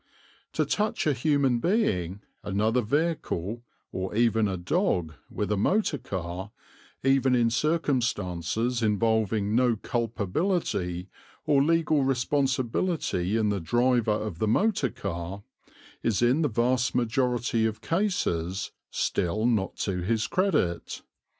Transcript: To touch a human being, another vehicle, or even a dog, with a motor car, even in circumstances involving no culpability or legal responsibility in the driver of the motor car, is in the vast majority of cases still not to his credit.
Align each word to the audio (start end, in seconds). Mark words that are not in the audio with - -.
To 0.53 0.65
touch 0.65 1.05
a 1.05 1.13
human 1.13 1.59
being, 1.59 2.21
another 2.43 2.81
vehicle, 2.81 3.61
or 3.91 4.15
even 4.15 4.47
a 4.47 4.57
dog, 4.57 5.13
with 5.29 5.51
a 5.51 5.57
motor 5.57 5.99
car, 5.99 6.49
even 7.03 7.35
in 7.35 7.51
circumstances 7.51 8.81
involving 8.81 9.53
no 9.55 9.75
culpability 9.75 11.07
or 11.45 11.61
legal 11.61 12.03
responsibility 12.03 13.37
in 13.37 13.49
the 13.49 13.59
driver 13.59 14.09
of 14.09 14.39
the 14.39 14.47
motor 14.47 14.89
car, 14.89 15.43
is 16.01 16.23
in 16.23 16.41
the 16.41 16.49
vast 16.49 16.95
majority 16.95 17.67
of 17.67 17.81
cases 17.81 18.71
still 18.89 19.45
not 19.45 19.75
to 19.75 20.01
his 20.01 20.25
credit. 20.25 21.03